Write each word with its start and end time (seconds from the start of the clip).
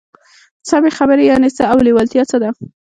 سمې 0.69 0.91
خبرې 0.97 1.23
يانې 1.29 1.49
څه 1.57 1.63
او 1.71 1.77
لېوالتيا 1.85 2.23
څه 2.31 2.37
ده؟ 2.41 2.49